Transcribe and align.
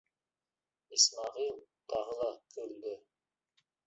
Исмәғил 0.97 1.51
тағы 1.93 2.15
ла 2.21 2.31
көлдө. 2.57 2.95